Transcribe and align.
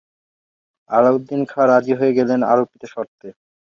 আলাউদ্দিন 0.89 1.41
খাঁ 1.51 1.65
রাজি 1.67 1.93
হয়ে 1.99 2.13
গেলেন 2.17 2.39
আরোপিত 2.43 2.83
শর্তে। 2.93 3.27